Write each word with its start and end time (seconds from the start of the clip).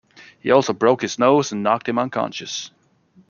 He 0.39 0.49
also 0.49 0.73
broke 0.73 1.03
his 1.03 1.19
nose 1.19 1.51
and 1.51 1.61
knocked 1.61 1.87
him 1.87 1.99
unconscious. 1.99 2.71